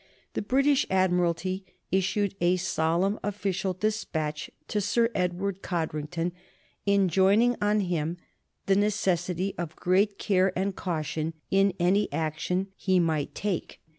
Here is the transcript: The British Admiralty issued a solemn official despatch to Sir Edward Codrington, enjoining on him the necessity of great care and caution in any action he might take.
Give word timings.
The 0.33 0.41
British 0.41 0.83
Admiralty 0.89 1.63
issued 1.91 2.33
a 2.41 2.55
solemn 2.55 3.19
official 3.23 3.73
despatch 3.75 4.49
to 4.69 4.81
Sir 4.81 5.11
Edward 5.13 5.61
Codrington, 5.61 6.31
enjoining 6.87 7.55
on 7.61 7.81
him 7.81 8.17
the 8.65 8.75
necessity 8.75 9.53
of 9.59 9.75
great 9.75 10.17
care 10.17 10.57
and 10.57 10.75
caution 10.75 11.35
in 11.51 11.73
any 11.79 12.11
action 12.11 12.69
he 12.75 12.99
might 12.99 13.35
take. 13.35 13.79